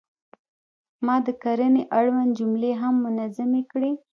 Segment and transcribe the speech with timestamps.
[1.05, 3.91] ما د کرنې اړوند جملې هم منظمې کړې.